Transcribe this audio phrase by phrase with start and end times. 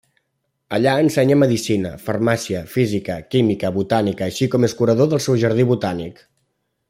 [0.77, 6.27] Allà ensenya Medicina, Farmàcia, Física, Química, Botànica, així com és curador del seu Jardí botànic.